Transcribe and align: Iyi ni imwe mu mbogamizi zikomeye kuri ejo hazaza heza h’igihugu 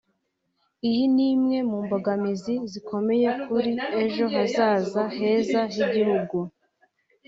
Iyi 0.89 1.03
ni 1.13 1.25
imwe 1.33 1.57
mu 1.69 1.77
mbogamizi 1.85 2.53
zikomeye 2.71 3.27
kuri 3.45 3.71
ejo 4.03 4.25
hazaza 4.33 5.01
heza 5.17 5.59
h’igihugu 5.73 6.37